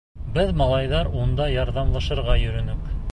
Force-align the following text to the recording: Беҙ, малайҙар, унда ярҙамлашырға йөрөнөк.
Беҙ, 0.37 0.47
малайҙар, 0.61 1.11
унда 1.25 1.47
ярҙамлашырға 1.57 2.39
йөрөнөк. 2.47 2.93